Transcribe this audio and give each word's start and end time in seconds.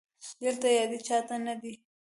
دلته 0.41 0.67
يادې 0.77 0.99
چا 1.07 1.17
ته 1.27 1.35
نه 1.45 1.53
دي 1.61 1.73